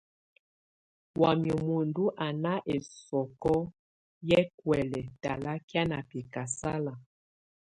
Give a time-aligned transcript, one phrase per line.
[1.19, 3.59] Wamɛ̀á muǝndù á nà ɛsɔkɔ̀
[4.29, 6.93] yɛ̀ kuɛ̀lɛ̀ talakɛ̀á nà bɛ̀kasala.